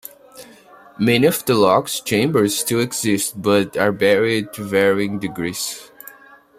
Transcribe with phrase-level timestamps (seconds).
[0.97, 5.91] Many of the locks chambers still exist but are buried to varying degrees.